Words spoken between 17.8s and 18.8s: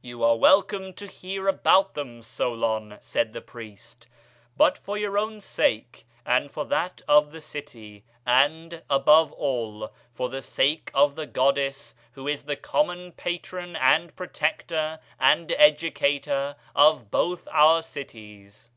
cities.